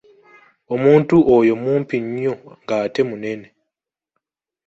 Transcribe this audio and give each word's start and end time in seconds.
Omuntu 0.73 1.15
oyo 1.37 1.53
mumpi 1.63 1.97
nnyo 2.03 2.33
ng'ate 2.63 3.01
munene 3.09 3.47